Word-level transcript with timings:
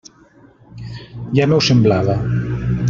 Ja 1.41 1.49
m'ho 1.53 1.61
semblava. 1.69 2.21